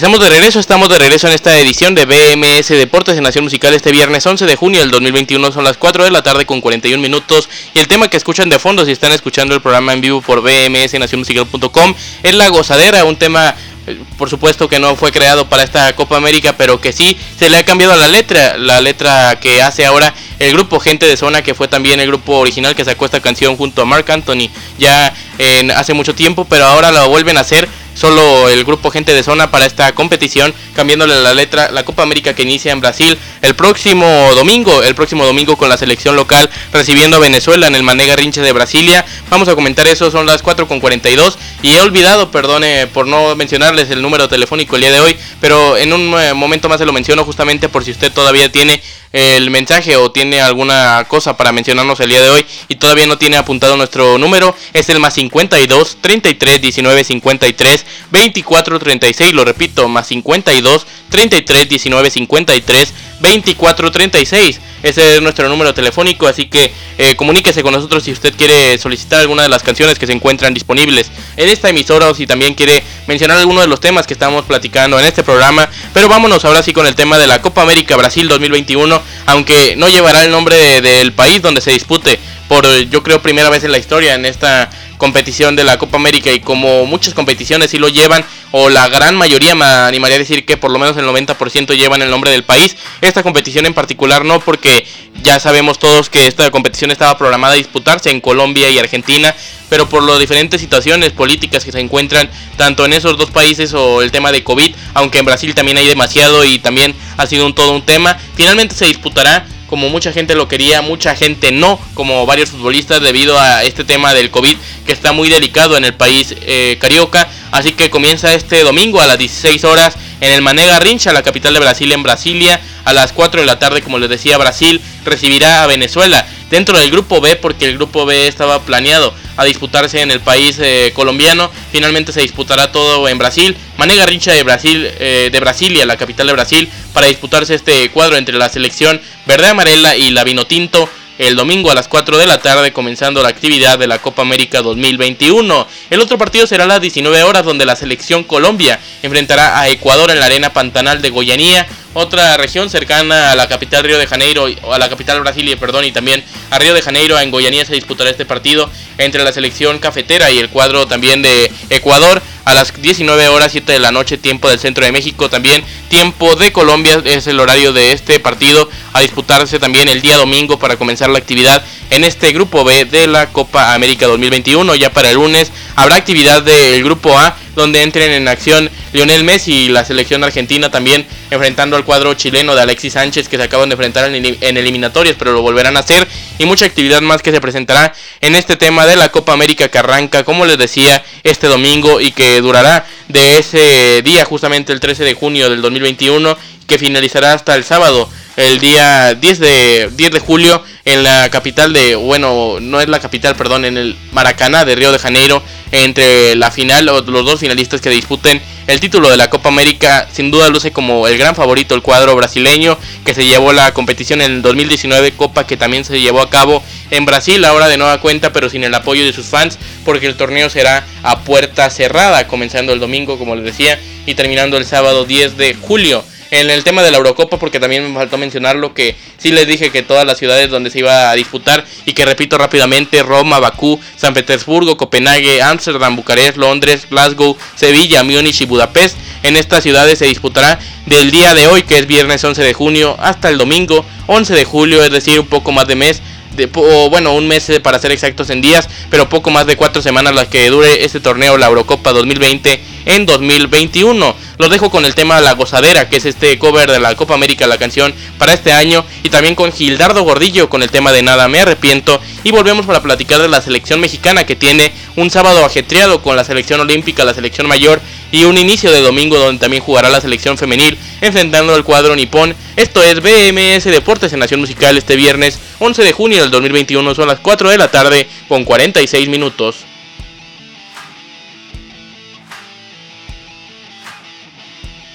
[0.03, 3.73] Estamos de regreso, estamos de regreso en esta edición de BMS Deportes en Nación Musical
[3.73, 7.01] este viernes 11 de junio del 2021, son las 4 de la tarde con 41
[7.01, 10.21] minutos y el tema que escuchan de fondo si están escuchando el programa en vivo
[10.21, 13.55] por BMS Nacionmusical.com es La Gozadera, un tema
[13.87, 17.49] eh, por supuesto que no fue creado para esta Copa América, pero que sí se
[17.49, 21.43] le ha cambiado la letra, la letra que hace ahora el grupo Gente de Zona,
[21.43, 25.15] que fue también el grupo original que sacó esta canción junto a Mark Anthony ya
[25.39, 27.69] en, hace mucho tiempo, pero ahora la vuelven a hacer
[28.03, 32.35] solo el grupo Gente de Zona para esta competición, cambiándole la letra, la Copa América
[32.35, 37.19] que inicia en Brasil el próximo domingo, el próximo domingo con la selección local recibiendo
[37.19, 39.07] a Venezuela en el Manega Rinche de Brasilia.
[39.31, 43.37] Vamos a comentar eso, son las 4 con 42 y he olvidado, perdone por no
[43.37, 46.87] mencionarles el número telefónico el día de hoy, pero en un eh, momento más se
[46.87, 51.53] lo menciono justamente por si usted todavía tiene el mensaje o tiene alguna cosa para
[51.53, 55.15] mencionarnos el día de hoy y todavía no tiene apuntado nuestro número, es el más
[55.15, 64.61] 52 33 19 53 24 36, lo repito, más 52 33 19 53 24 36.
[64.83, 69.21] Ese es nuestro número telefónico, así que eh, comuníquese con nosotros si usted quiere solicitar
[69.21, 72.83] alguna de las canciones que se encuentran disponibles en esta emisora o si también quiere
[73.07, 75.69] mencionar alguno de los temas que estamos platicando en este programa.
[75.95, 79.89] Pero vámonos ahora sí con el tema de la Copa América Brasil 2021, aunque no
[79.89, 83.79] llevará el nombre del país donde se dispute por yo creo primera vez en la
[83.79, 84.69] historia en esta
[85.03, 89.17] competición de la Copa América y como muchas competiciones sí lo llevan o la gran
[89.17, 92.45] mayoría me animaría a decir que por lo menos el 90% llevan el nombre del
[92.45, 92.77] país.
[93.01, 94.87] Esta competición en particular no porque
[95.25, 99.35] ya sabemos todos que esta competición estaba programada a disputarse en Colombia y Argentina,
[99.69, 104.03] pero por las diferentes situaciones políticas que se encuentran tanto en esos dos países o
[104.03, 107.57] el tema de COVID, aunque en Brasil también hay demasiado y también ha sido un
[107.57, 112.27] todo un tema, finalmente se disputará como mucha gente lo quería, mucha gente no, como
[112.27, 114.55] varios futbolistas debido a este tema del COVID
[114.85, 117.27] que está muy delicado en el país eh, carioca.
[117.53, 121.55] Así que comienza este domingo a las 16 horas en el Manega Rincha, la capital
[121.55, 122.61] de Brasil, en Brasilia.
[122.85, 126.91] A las 4 de la tarde, como les decía, Brasil recibirá a Venezuela dentro del
[126.91, 131.51] grupo B porque el grupo B estaba planeado a disputarse en el país eh, colombiano.
[131.71, 133.57] Finalmente se disputará todo en Brasil.
[133.77, 138.17] Mané Garrincha de Brasil, eh, de Brasilia, la capital de Brasil, para disputarse este cuadro
[138.17, 142.27] entre la selección verde amarela y la vino tinto el domingo a las 4 de
[142.27, 145.69] la tarde comenzando la actividad de la Copa América 2021.
[145.91, 150.11] El otro partido será a las 19 horas donde la selección Colombia enfrentará a Ecuador
[150.11, 154.47] en la arena Pantanal de Goyanía otra región cercana a la capital Río de Janeiro,
[154.73, 158.11] a la capital Brasilia, perdón, y también a Río de Janeiro, en Goianía se disputará
[158.11, 163.29] este partido entre la selección cafetera y el cuadro también de Ecuador a las 19
[163.29, 167.27] horas 7 de la noche, tiempo del centro de México, también tiempo de Colombia es
[167.27, 171.65] el horario de este partido a disputarse también el día domingo para comenzar la actividad
[171.91, 174.75] en este grupo B de la Copa América 2021.
[174.75, 179.53] Ya para el lunes habrá actividad del grupo A donde entren en acción Lionel Messi
[179.53, 183.69] y la selección argentina también enfrentando al cuadro chileno de Alexis Sánchez que se acaban
[183.69, 186.07] de enfrentar en, eliminatorias pero lo volverán a hacer.
[186.39, 189.79] Y mucha actividad más que se presentará en este tema de la Copa América que
[189.79, 195.05] arranca como les decía este domingo y que durará de ese día justamente el 13
[195.05, 196.37] de junio del 2021
[196.67, 201.73] que finalizará hasta el sábado el día 10 de, 10 de julio en la capital
[201.73, 206.35] de, bueno, no es la capital, perdón, en el Maracaná de Río de Janeiro, entre
[206.37, 210.49] la final, los dos finalistas que disputen el título de la Copa América, sin duda
[210.49, 214.43] luce como el gran favorito el cuadro brasileño, que se llevó la competición en el
[214.43, 218.51] 2019, Copa que también se llevó a cabo en Brasil, ahora de nueva cuenta, pero
[218.51, 222.81] sin el apoyo de sus fans, porque el torneo será a puerta cerrada, comenzando el
[222.81, 226.91] domingo, como les decía, y terminando el sábado 10 de julio en el tema de
[226.91, 230.49] la Eurocopa, porque también me faltó mencionarlo, que sí les dije que todas las ciudades
[230.49, 235.95] donde se iba a disputar, y que repito rápidamente, Roma, Bakú, San Petersburgo, Copenhague, Ámsterdam,
[235.95, 241.49] Bucarest, Londres, Glasgow, Sevilla, Múnich y Budapest, en estas ciudades se disputará del día de
[241.49, 245.21] hoy, que es viernes 11 de junio, hasta el domingo 11 de julio, es decir,
[245.21, 246.01] un poco más de mes,
[246.35, 249.83] de, o bueno, un mes para ser exactos en días, pero poco más de cuatro
[249.83, 254.17] semanas las que dure este torneo, la Eurocopa 2020 en 2021.
[254.39, 257.47] Los dejo con el tema La Gozadera, que es este cover de la Copa América,
[257.47, 261.29] la canción para este año, y también con Gildardo Gordillo con el tema de Nada
[261.29, 266.03] Me Arrepiento, y volvemos para platicar de la selección mexicana que tiene un sábado ajetreado
[266.03, 269.89] con la selección olímpica, la selección mayor, y un inicio de domingo donde también jugará
[269.89, 272.35] la selección femenil enfrentando al cuadro nipón.
[272.57, 277.09] Esto es BMS Deportes en Nación Musical este viernes 11 de junio del 2021, son
[277.09, 279.72] las 4 de la tarde con 46 minutos.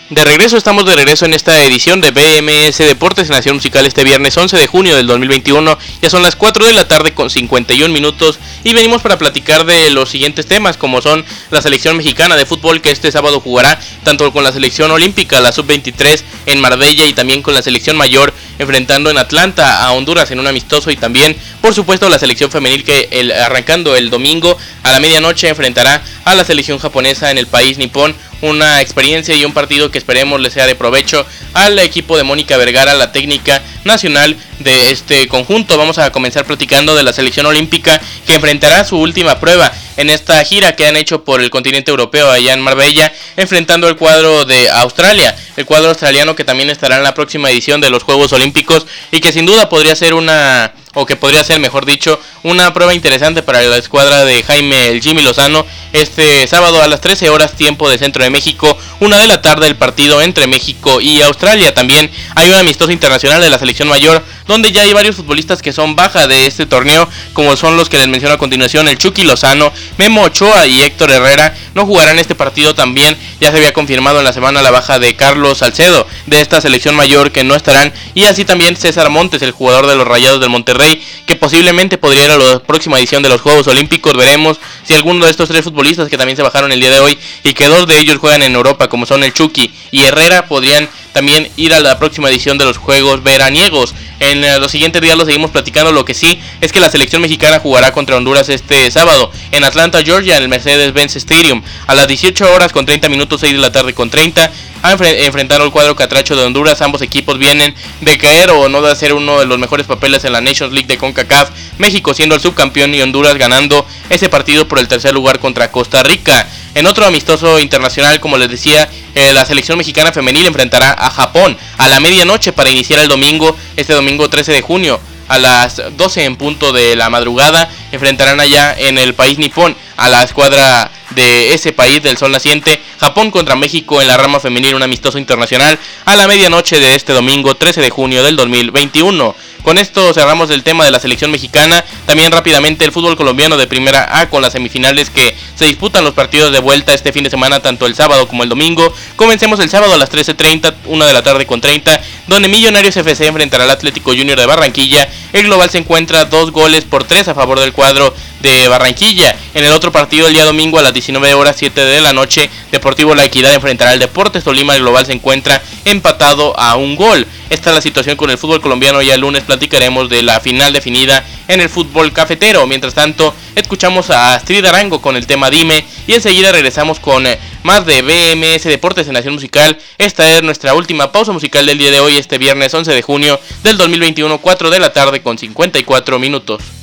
[0.10, 4.06] De regreso, estamos de regreso en esta edición de BMS Deportes en Nación Musical este
[4.06, 5.78] viernes 11 de junio del 2021.
[6.02, 9.90] Ya son las 4 de la tarde con 51 minutos y venimos para platicar de
[9.90, 14.32] los siguientes temas como son la selección mexicana de fútbol que este sábado jugará tanto
[14.32, 19.10] con la selección olímpica, la sub-23 en Marbella y también con la selección mayor enfrentando
[19.10, 21.36] en Atlanta a Honduras en un amistoso y también
[21.68, 23.10] por supuesto la selección femenil que
[23.44, 28.16] arrancando el domingo a la medianoche enfrentará a la selección japonesa en el país nipón
[28.42, 32.56] una experiencia y un partido que esperemos le sea de provecho al equipo de Mónica
[32.56, 35.78] Vergara, la técnica nacional de este conjunto.
[35.78, 40.42] Vamos a comenzar platicando de la selección olímpica que enfrentará su última prueba en esta
[40.46, 44.70] gira que han hecho por el continente europeo allá en Marbella, enfrentando el cuadro de
[44.70, 48.86] Australia, el cuadro australiano que también estará en la próxima edición de los Juegos Olímpicos
[49.12, 52.92] y que sin duda podría ser una o que podría ser, mejor dicho, una prueba
[52.92, 57.56] interesante para la escuadra de Jaime el Jimmy Lozano este sábado a las 13 horas
[57.56, 61.74] tiempo de Centro de México, una de la tarde el partido entre México y Australia.
[61.74, 65.74] También hay un amistoso internacional de la selección mayor donde ya hay varios futbolistas que
[65.74, 69.24] son baja de este torneo, como son los que les menciono a continuación, el Chucky
[69.24, 74.20] Lozano, Memo Ochoa y Héctor Herrera, no jugarán este partido también, ya se había confirmado
[74.20, 77.94] en la semana la baja de Carlos Salcedo de esta selección mayor que no estarán,
[78.14, 82.26] y así también César Montes, el jugador de los Rayados del Monterrey, que posiblemente podría
[82.26, 85.64] ir a la próxima edición de los Juegos Olímpicos, veremos si alguno de estos tres
[85.64, 88.44] futbolistas que también se bajaron el día de hoy y que dos de ellos juegan
[88.44, 92.58] en Europa, como son el Chucky y Herrera, podrían también ir a la próxima edición
[92.58, 93.96] de los Juegos Veraniegos.
[94.20, 95.92] En eh, los siguientes días lo seguimos platicando.
[95.92, 100.02] Lo que sí es que la selección mexicana jugará contra Honduras este sábado en Atlanta,
[100.04, 103.72] Georgia, en el Mercedes-Benz Stadium a las 18 horas con 30 minutos, 6 de la
[103.72, 104.52] tarde con 30
[104.84, 106.82] a enfrentar al cuadro catracho de Honduras.
[106.82, 110.34] Ambos equipos vienen de caer o no de hacer uno de los mejores papeles en
[110.34, 111.50] la Nations League de CONCACAF.
[111.78, 116.04] México siendo el subcampeón y Honduras ganando ese partido por el tercer lugar contra Costa
[116.04, 116.48] Rica.
[116.76, 121.58] En otro amistoso internacional, como les decía, eh, la selección mexicana femenil enfrentará a Japón
[121.78, 126.24] a la medianoche para iniciar el domingo, este domingo 13 de junio a las 12
[126.24, 127.70] en punto de la madrugada.
[127.92, 132.82] Enfrentarán allá en el país nipón a la escuadra de ese país del sol naciente.
[133.00, 137.14] Japón contra México en la rama femenil, un amistoso internacional a la medianoche de este
[137.14, 139.36] domingo 13 de junio del 2021.
[139.68, 141.84] Con esto cerramos el tema de la selección mexicana.
[142.06, 146.14] También rápidamente el fútbol colombiano de primera A con las semifinales que se disputan los
[146.14, 148.94] partidos de vuelta este fin de semana, tanto el sábado como el domingo.
[149.18, 153.28] Comencemos el sábado a las 13.30, una de la tarde con 30, donde Millonarios FC
[153.28, 155.06] enfrentará al Atlético Junior de Barranquilla.
[155.34, 159.36] El global se encuentra dos goles por tres a favor del cuadro de Barranquilla.
[159.58, 162.48] En el otro partido, el día domingo a las 19 horas 7 de la noche,
[162.72, 164.76] Deportivo La Equidad enfrentará al Deportes Tolima.
[164.76, 167.26] El global se encuentra empatado a un gol.
[167.50, 169.02] Esta es la situación con el fútbol colombiano.
[169.02, 172.68] Ya el lunes platicaremos de la final definida en el fútbol cafetero.
[172.68, 177.40] Mientras tanto, escuchamos a Astrid Arango con el tema Dime y enseguida regresamos con eh,
[177.64, 179.80] más de BMS Deportes en Nación Musical.
[179.98, 183.40] Esta es nuestra última pausa musical del día de hoy, este viernes 11 de junio
[183.64, 186.77] del 2021, 4 de la tarde con 54 minutos.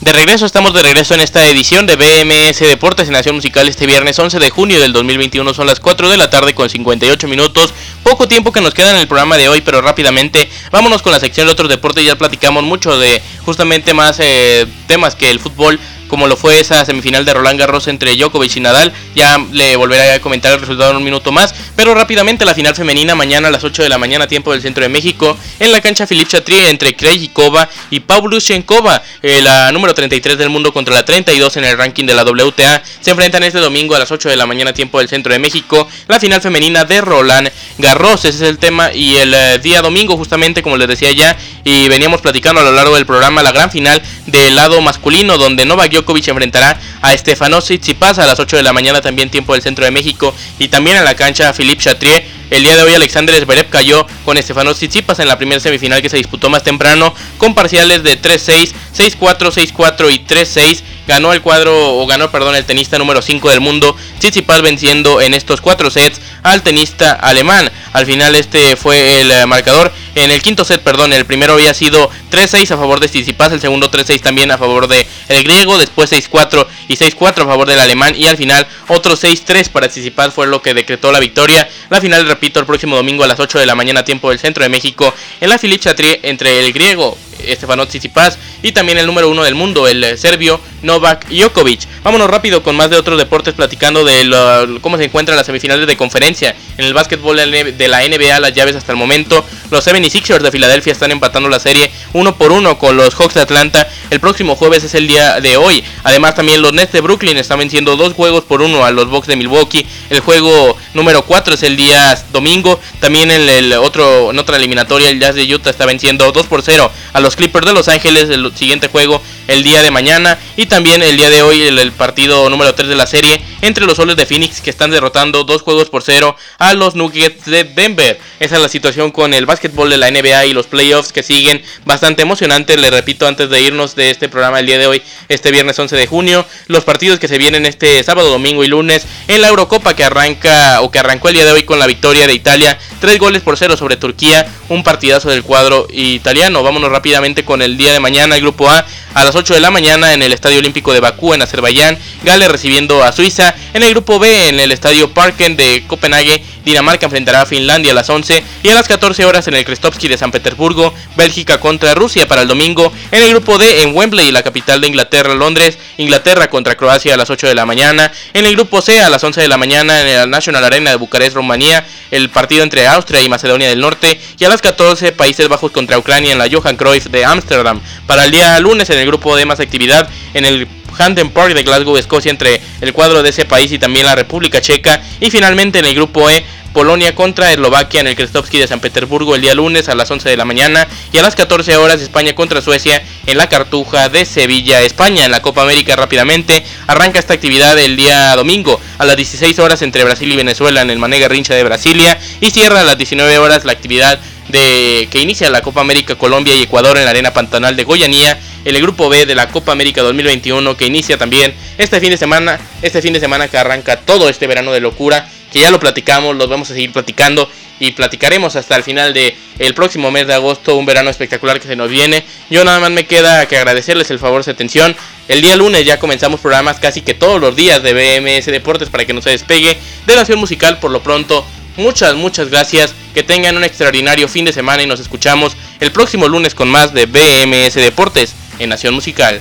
[0.00, 3.86] De regreso, estamos de regreso en esta edición de BMS Deportes en Nación Musical este
[3.86, 5.54] viernes 11 de junio del 2021.
[5.54, 7.72] Son las 4 de la tarde con 58 minutos.
[8.02, 11.18] Poco tiempo que nos queda en el programa de hoy, pero rápidamente vámonos con la
[11.18, 12.04] sección de otros deportes.
[12.04, 16.84] Ya platicamos mucho de justamente más eh, temas que el fútbol como lo fue esa
[16.84, 18.92] semifinal de Roland Garros entre Djokovic y Nadal.
[19.14, 21.54] Ya le volveré a comentar el resultado en un minuto más.
[21.74, 24.82] Pero rápidamente la final femenina mañana a las 8 de la mañana, tiempo del centro
[24.82, 30.38] de México, en la cancha Philippe Chatrier entre Krejcikova y Pavlyuchenkova, eh, la número 33
[30.38, 32.82] del mundo contra la 32 en el ranking de la WTA.
[33.00, 35.88] Se enfrentan este domingo a las 8 de la mañana, tiempo del centro de México,
[36.08, 38.24] la final femenina de Roland Garros.
[38.24, 38.92] Ese es el tema.
[38.92, 42.72] Y el eh, día domingo, justamente como les decía ya, y veníamos platicando a lo
[42.72, 47.60] largo del programa, la gran final del lado masculino, donde Novak Djokovic enfrentará a Stefano
[47.60, 50.96] Tsitsipas a las 8 de la mañana también tiempo del centro de México y también
[50.98, 52.36] en la cancha Philippe Chatrier.
[52.50, 56.08] El día de hoy Alexander Zverev cayó con Stefano Tsitsipas en la primera semifinal que
[56.08, 61.96] se disputó más temprano con parciales de 3-6, 6-4, 6-4 y 3-6 ganó el cuadro,
[61.96, 66.20] o ganó, perdón, el tenista número 5 del mundo, Tsitsipas venciendo en estos cuatro sets
[66.46, 67.70] al tenista alemán.
[67.92, 69.92] Al final este fue el eh, marcador.
[70.14, 73.60] En el quinto set, perdón, el primero había sido 3-6 a favor de Tsitsipas, el
[73.60, 77.80] segundo 3-6 también a favor de el griego, después 6-4 y 6-4 a favor del
[77.80, 81.68] alemán y al final otro 6-3 para Tsitsipas fue lo que decretó la victoria.
[81.90, 84.62] La final, repito, el próximo domingo a las 8 de la mañana tiempo del centro
[84.62, 89.44] de México en la Chatrier entre el griego Estefano Tsitsipas y también el número uno
[89.44, 91.80] del mundo, el eh, serbio Novak Djokovic.
[92.02, 95.96] Vámonos rápido con más de otros deportes platicando de cómo se encuentran las semifinales de
[95.96, 96.54] conferencia.
[96.78, 100.92] En el básquetbol de la NBA, las llaves hasta el momento, los 76ers de Filadelfia
[100.92, 103.88] están empatando la serie uno por uno con los Hawks de Atlanta.
[104.10, 105.82] El próximo jueves es el día de hoy.
[106.04, 109.26] Además también los Nets de Brooklyn están venciendo dos juegos por uno a los Bucks
[109.26, 109.86] de Milwaukee.
[110.10, 112.78] El juego número 4 es el día domingo.
[113.00, 116.62] También en el otro en otra eliminatoria el Jazz de Utah está venciendo 2 por
[116.62, 118.28] 0 a los Clippers de Los Ángeles.
[118.30, 122.48] El siguiente juego el día de mañana y también el día de hoy el, partido
[122.50, 125.88] número 3 de la serie entre los soles de Phoenix que están derrotando dos juegos
[125.88, 128.18] por cero a los Nuggets de Denver.
[128.40, 131.62] Esa es la situación con el básquetbol de la NBA y los playoffs que siguen
[131.84, 132.80] bastante emocionantes.
[132.80, 135.96] Les repito antes de irnos de este programa el día de hoy, este viernes 11
[135.96, 139.94] de junio, los partidos que se vienen este sábado, domingo y lunes en la Eurocopa
[139.94, 143.18] que arranca o que arrancó el día de hoy con la victoria de Italia, tres
[143.18, 146.62] goles por cero sobre Turquía, un partidazo del cuadro italiano.
[146.62, 149.70] Vámonos rápidamente con el día de mañana, el grupo A a las 8 de la
[149.70, 153.90] mañana en el Estadio Olímpico de Bakú en Azerbaiyán, Gales recibiendo a Suiza, en el
[153.90, 158.42] grupo B en el Estadio Parken de Copenhague, Dinamarca enfrentará a Finlandia a las 11
[158.62, 162.42] y a las 14 horas en el Krestovsky de San Petersburgo, Bélgica contra Rusia para
[162.42, 166.76] el domingo, en el grupo D en Wembley, la capital de Inglaterra, Londres, Inglaterra contra
[166.76, 169.48] Croacia a las 8 de la mañana, en el grupo C a las 11 de
[169.48, 173.68] la mañana en el National Arena de Bucarest, Rumanía, el partido entre Austria y Macedonia
[173.68, 177.24] del Norte y a las 14 Países Bajos contra Ucrania en la Johan Cruyff de
[177.24, 177.80] Ámsterdam.
[178.06, 180.66] Para el día lunes en el grupo de más actividad en el
[180.98, 184.60] Hampden Park de Glasgow, Escocia, entre el cuadro de ese país y también la República
[184.60, 185.02] Checa.
[185.20, 186.44] Y finalmente en el grupo E,
[186.76, 190.28] Polonia contra Eslovaquia en el Krestovsky de San Petersburgo el día lunes a las 11
[190.28, 194.26] de la mañana y a las 14 horas España contra Suecia en la Cartuja de
[194.26, 195.24] Sevilla, España.
[195.24, 199.80] En la Copa América rápidamente arranca esta actividad el día domingo a las 16 horas
[199.80, 203.38] entre Brasil y Venezuela en el Manega Rincha de Brasilia y cierra a las 19
[203.38, 207.32] horas la actividad de que inicia la Copa América Colombia y Ecuador en la Arena
[207.32, 208.38] Pantanal de Goyanía,
[208.74, 212.58] el grupo B de la Copa América 2021 que inicia también este fin de semana,
[212.82, 216.34] este fin de semana que arranca todo este verano de locura que ya lo platicamos,
[216.34, 217.48] los vamos a seguir platicando
[217.78, 221.68] y platicaremos hasta el final de el próximo mes de agosto, un verano espectacular que
[221.68, 222.24] se nos viene.
[222.50, 224.96] Yo nada más me queda que agradecerles el favor de su atención.
[225.28, 229.04] El día lunes ya comenzamos programas casi que todos los días de BMS Deportes para
[229.04, 231.46] que no se despegue de Nación Musical por lo pronto.
[231.76, 232.94] Muchas, muchas gracias.
[233.14, 236.92] Que tengan un extraordinario fin de semana y nos escuchamos el próximo lunes con más
[236.92, 239.40] de BMS Deportes en Nación Musical.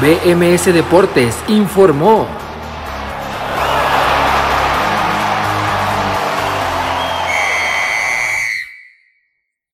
[0.00, 2.45] BMS Deportes informó.